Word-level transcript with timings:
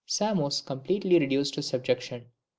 Samos 0.07 0.61
completely 0.61 1.19
reduced 1.19 1.53
to 1.53 1.61
subjection. 1.61 2.25